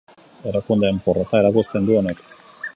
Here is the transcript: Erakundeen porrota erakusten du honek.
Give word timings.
Erakundeen 0.51 1.03
porrota 1.09 1.43
erakusten 1.43 1.87
du 1.91 1.97
honek. 2.01 2.27